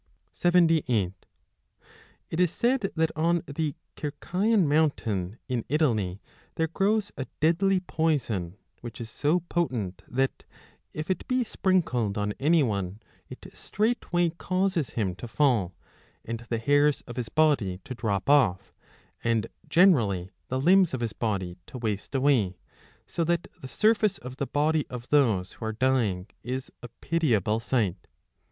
[0.31, 1.13] 78
[2.31, 6.19] It is said that on the Circaean mountain in Italy
[6.55, 10.43] there 35 grows a deadly poison, which is so potent that,
[10.91, 15.75] if it be sprinkled on any one, it straightway causes him to fall,
[16.25, 18.73] and the hairs of his body to drop off,
[19.23, 22.57] and generally the limbs of his body to waste away,
[23.05, 27.59] so that the surface of the body of those who are dying is a pitiable
[27.59, 28.07] sight.